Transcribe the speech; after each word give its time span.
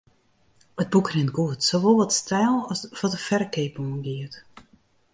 It 0.83 0.89
boek 0.95 1.07
rint 1.15 1.31
goed, 1.35 1.61
sawol 1.67 1.95
wat 1.99 2.17
styl 2.21 2.55
as 2.71 2.81
wat 2.99 3.13
de 3.15 3.19
ferkeap 3.27 3.75
oangiet. 3.83 4.35